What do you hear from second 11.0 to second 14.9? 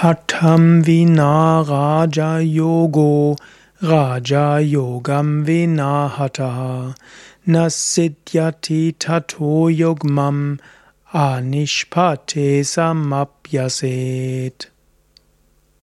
anishpate samapyaset.